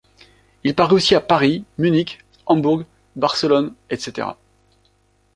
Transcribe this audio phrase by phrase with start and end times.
[0.63, 2.17] Il parait aussi à Paris, Munich,
[2.47, 4.29] Hambourg, Barcelone, etc.